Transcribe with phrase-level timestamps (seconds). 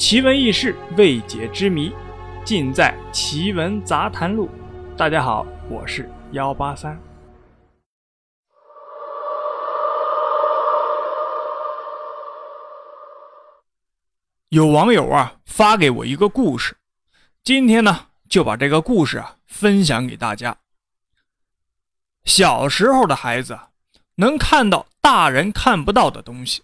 [0.00, 1.92] 奇闻异事、未解之谜，
[2.42, 4.48] 尽在《奇闻杂谈录》。
[4.96, 6.98] 大家好，我是幺八三。
[14.48, 16.78] 有网友啊发给我一个故事，
[17.44, 20.56] 今天呢就把这个故事啊分享给大家。
[22.24, 23.60] 小时候的孩子
[24.14, 26.62] 能看到大人看不到的东西，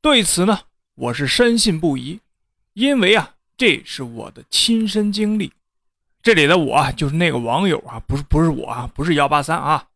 [0.00, 0.62] 对此呢
[0.96, 2.20] 我是深信不疑。
[2.76, 5.50] 因为啊，这是我的亲身经历。
[6.22, 9.88] 这里的我，就是那个网友啊，不是不是我啊，不是幺八三啊。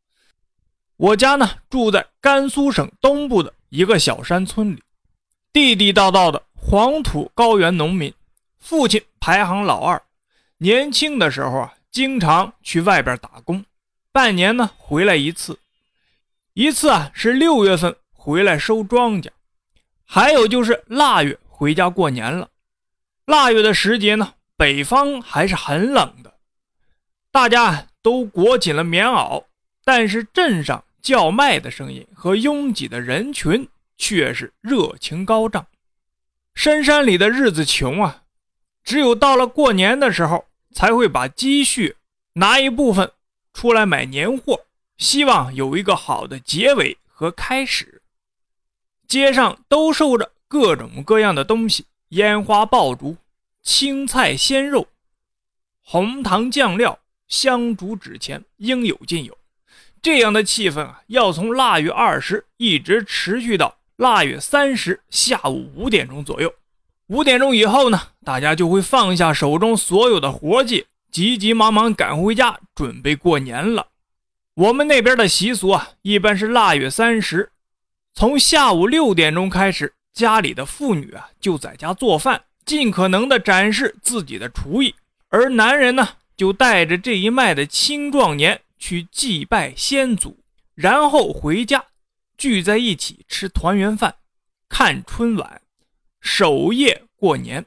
[0.97, 4.83] 我家呢住在甘肃省东部的一个小山村里，
[5.53, 8.15] 地地道道的黄土高原农民。
[8.59, 10.03] 父亲排行老二，
[10.57, 13.63] 年轻的时候啊，经常去外边打工，
[14.11, 15.59] 半年呢回来一次。
[16.55, 19.29] 一次啊是六月份回来收庄稼，
[20.07, 22.49] 还有就是腊月回家过年了。
[23.27, 26.35] 腊月的时节呢，北方还是很冷的，
[27.31, 29.45] 大家都裹紧了棉袄，
[29.85, 35.67] 但是镇上叫卖的声音和拥挤的人群却是热情高涨。
[36.55, 38.23] 深山里的日子穷啊，
[38.83, 41.97] 只有到了过年的时候，才会把积蓄
[42.35, 43.13] 拿一部分
[43.55, 44.67] 出来买年货，
[44.99, 48.03] 希望有一个好的结尾和开始。
[49.07, 51.87] 街上都售着各种各样的东西。
[52.11, 53.17] 烟花爆竹、
[53.63, 54.89] 青菜鲜肉、
[55.81, 59.39] 红糖酱料、香烛纸钱，应有尽有。
[60.03, 66.53] 这样的气氛啊，要从腊月二十一直持续到腊月三十下午五点钟左右。
[67.07, 73.87] 五点钟以后呢，大家就会放下手中所有的活计，急急忙忙赶回家准备过年了。
[74.55, 77.53] 我们那边的习俗啊，一般是腊月三十，
[78.13, 79.95] 从下午六点钟开始。
[80.13, 84.93] 家里的妇女啊，就在家做饭，尽可能的展示自己的厨艺；
[85.29, 90.39] 而男人呢，就带着这一脉的青壮年去祭拜先祖，
[90.75, 91.85] 然后回家
[92.37, 94.15] 聚在一起吃团圆饭、
[94.69, 95.63] 看春晚、
[96.21, 97.65] 守夜过年。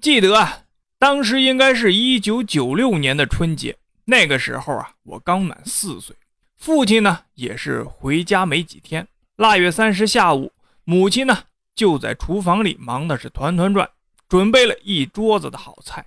[0.00, 0.64] 记得啊，
[0.98, 6.14] 当时应该是一九九六年的春节，那个时候啊，我刚满四岁，
[6.56, 9.08] 父亲呢也是回家没几天。
[9.36, 10.52] 腊月三十下午。
[10.90, 11.44] 母亲呢，
[11.74, 13.90] 就在厨房里忙的是团团转，
[14.26, 16.06] 准备了一桌子的好菜。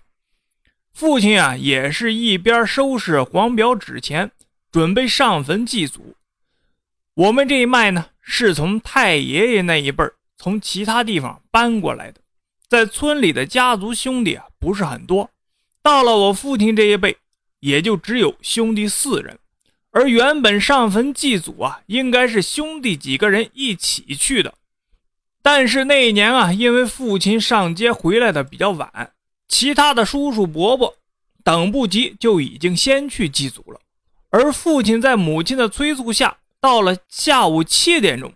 [0.92, 4.32] 父亲啊，也是一边收拾黄表纸钱，
[4.72, 6.16] 准备上坟祭祖。
[7.14, 12.20] 我们这一脉呢，是从太爷爷那一辈儿从其他地方搬过来的，
[12.68, 15.30] 在村里的家族兄弟啊，不是很多。
[15.84, 17.16] 到了我父亲这一辈，
[17.60, 19.38] 也就只有兄弟四人。
[19.92, 24.56] 而原本上坟祭祖啊，应该是兄弟几个人一起去的。
[25.42, 29.12] 但是那一年啊，因为父亲上街回来的比较晚，
[29.48, 30.96] 其他的叔叔伯伯
[31.44, 33.80] 等不及，就已经先去祭祖了。
[34.30, 38.34] 而父亲在母亲的催促下，到了下午七点钟，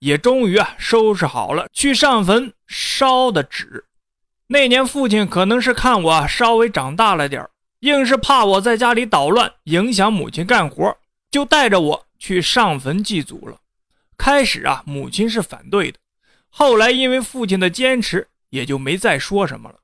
[0.00, 3.86] 也终于啊收拾好了去上坟烧的纸。
[4.48, 7.48] 那年父亲可能是看我稍微长大了点
[7.80, 10.94] 硬是怕我在家里捣乱，影响母亲干活，
[11.30, 13.56] 就带着我去上坟祭祖了。
[14.18, 15.98] 开始啊，母亲是反对的。
[16.54, 19.80] 后来因为父亲的坚持，也就没再说什么了。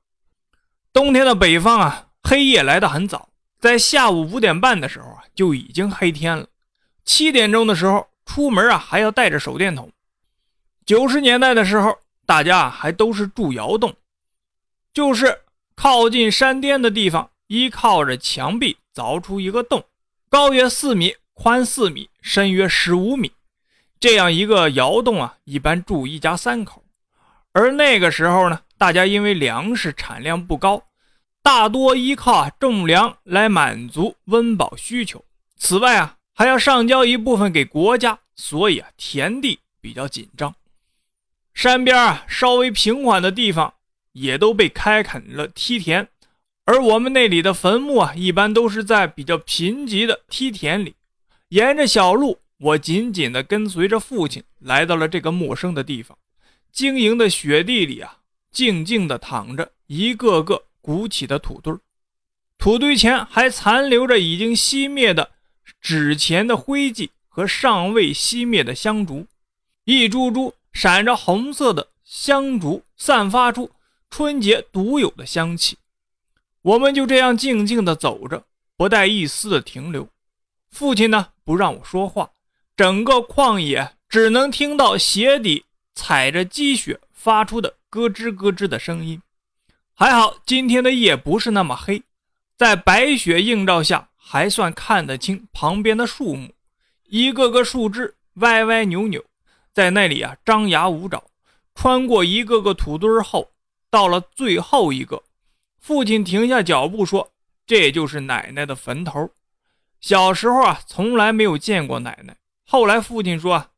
[0.93, 6.47] 冬天的北方啊，黑夜来得很早，在下午五点半的时候啊，就已经黑天了。
[7.03, 9.91] 七点钟的时候出门啊，还要带着手电筒。
[10.85, 11.97] 九十年代的时候，
[12.27, 13.95] 大家还都是住窑洞，
[14.93, 15.41] 就是
[15.75, 19.83] 靠近山巅的地方，依靠着墙壁凿出一个洞，
[20.29, 23.31] 高约四米，宽四米，深约十五米。
[23.99, 26.83] 这样一个窑洞啊，一般住一家三口。
[27.51, 30.83] 而那个时候呢，大家因为粮食产量不高，
[31.43, 35.25] 大多依靠种粮来满足温饱需求。
[35.57, 40.55] 此外啊，还要上交一部分给国家，所以啊，田地比较紧张。
[41.53, 43.73] 山边啊，稍微平缓的地方
[44.13, 46.07] 也都被开垦了梯田。
[46.63, 50.95] 而我们那里的坟墓啊，一般都是在比较贫瘠的梯田里，
[51.49, 52.39] 沿着小路。
[52.59, 56.17] 我紧紧地跟随着父亲来到了这个陌生的地方，
[56.73, 58.17] 晶莹的雪地里啊，
[58.51, 61.73] 静静地躺着一个个鼓起的土堆
[62.57, 65.31] 土堆前还残留着已经熄灭的
[65.79, 69.25] 纸钱的灰迹和尚未熄灭的香烛，
[69.85, 73.71] 一株株闪着红色的香烛散发出
[74.09, 75.77] 春节独有的香气。
[76.61, 78.43] 我们就这样静静地走着，
[78.75, 80.09] 不带一丝的停留。
[80.71, 82.29] 父亲呢，不让我说话。
[82.79, 85.65] 整个旷野只能听到鞋底
[85.95, 89.21] 踩着积雪发出的咯吱咯吱的声音。
[89.93, 92.01] 还好今天的夜不是那么黑，
[92.55, 96.53] 在白雪映照下，还算看得清旁边的树木，
[97.09, 99.21] 一个个树枝歪歪扭扭，
[99.73, 101.21] 在那里啊张牙舞爪。
[101.75, 103.51] 穿过一个个土堆后，
[103.89, 105.21] 到了最后一个，
[105.81, 107.29] 父亲停下脚步说
[107.67, 109.29] ：“这就是奶奶的坟头。”
[109.99, 112.37] 小时候啊，从来没有见过奶奶。
[112.71, 113.71] 后来父亲说，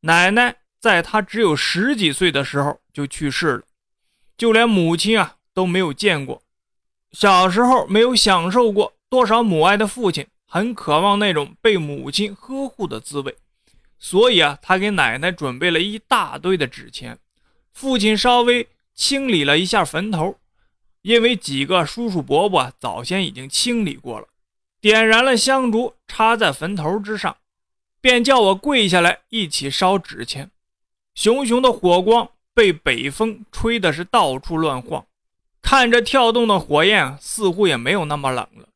[0.00, 3.62] 奶奶在他只有十几岁的时候就去世了，
[4.36, 6.42] 就连母亲啊都没有见过。
[7.12, 13.34] 小时候没有享受过多少母爱的父亲，很渴望那种被母亲呵护的滋味。
[13.98, 17.18] 所以啊，他给奶奶准备了一大堆的纸钱。
[17.72, 20.38] 父亲稍微清理了一下坟头，
[21.00, 24.28] 因为几个叔叔伯伯早先已经清理过了。
[24.78, 27.38] 点燃了香烛，插在坟头之上，
[28.00, 30.50] 便叫我跪下来一起烧纸钱。
[31.14, 35.06] 熊熊的火光被北风吹的是到处乱晃，
[35.60, 38.68] 看着跳动的火焰，似乎也没有那么冷了。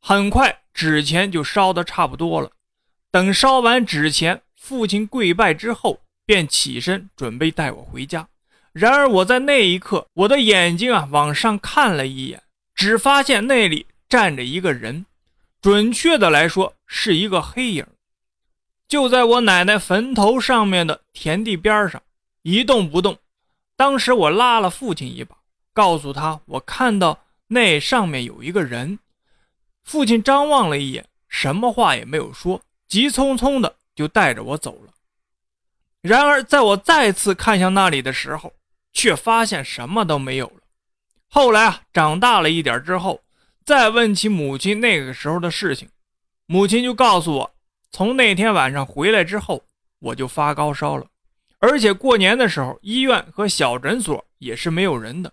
[0.00, 2.50] 很快，纸钱就烧得差不多了。
[3.10, 4.42] 等烧完纸钱。
[4.54, 8.28] 父亲跪拜之后，便起身准备带我回家。
[8.72, 12.40] 然而我在那一刻，我的眼睛啊往上看了一眼，
[12.72, 15.04] 只发现那里站着一个人，
[15.60, 17.84] 准确的来说是一个黑影，
[18.92, 22.02] 就在我奶奶坟头上面的田地边上
[22.42, 23.16] 一动不动。
[23.74, 25.34] 当时我拉了父亲一把，
[25.72, 28.98] 告诉他我看到那上面有一个人。
[29.82, 33.76] 父亲张望了一眼，什么话也没有说，急匆匆的。
[33.94, 34.92] 就带着我走了。
[36.02, 38.52] 然而，在我再次看向那里的时候，
[38.92, 40.60] 却发现什么都没有了。
[41.30, 43.22] 后来啊，长大了一点之后，
[43.64, 45.88] 再问起母亲那个时候的事情，
[46.44, 47.54] 母亲就告诉我，
[47.92, 49.64] 从那天晚上回来之后，
[50.00, 51.06] 我就发高烧了，
[51.58, 55.32] 而且过年的时候，医院和小诊所也是没有人的。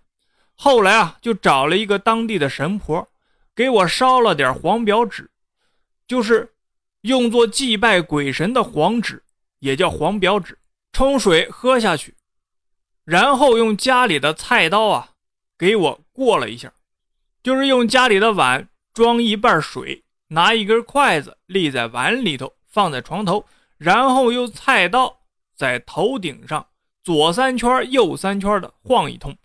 [0.53, 3.07] 后来啊，就找了一个当地的神婆，
[3.55, 5.31] 给我烧了点黄表纸，
[6.07, 6.53] 就是。
[7.03, 9.23] 用作祭拜鬼神的黄纸，
[9.59, 10.59] 也叫黄表纸，
[10.91, 12.13] 冲水喝下去，
[13.05, 15.11] 然后用家里的菜刀啊
[15.57, 16.73] 给我过了一下，
[17.41, 23.45] 就是用家里的碗装一半水，拿一根筷子立在碗里头，放在床头，
[23.77, 25.21] 然后用菜刀
[25.55, 26.65] 在头顶上
[27.03, 29.35] 左三圈右三圈的晃一通，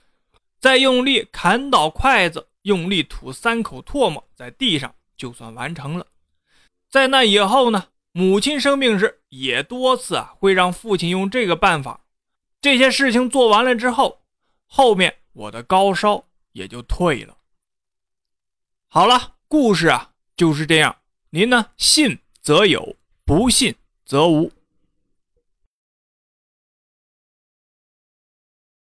[0.61, 6.07] 再用力砍倒筷子，用力吐三口唾沫在地上，就算完成了。
[6.89, 12.01] 在那以后呢，母亲生病时也多次啊会让父亲用这个办法。
[12.61, 14.23] 这些事情做完了之后，
[14.67, 17.37] 后面我的高烧也就退了。
[18.89, 20.97] 好了，故事啊就是这样。
[21.31, 24.53] 您呢，信则有，不信则无。